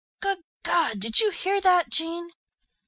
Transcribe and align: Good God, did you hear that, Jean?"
Good 0.19 0.39
God, 0.63 0.99
did 0.99 1.19
you 1.19 1.29
hear 1.29 1.61
that, 1.61 1.89
Jean?" 1.91 2.31